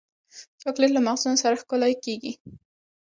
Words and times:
چاکلېټ 0.61 0.91
له 0.93 1.01
مغزونو 1.07 1.41
سره 1.43 1.59
ښکلی 1.61 1.93
کېږي. 2.03 2.33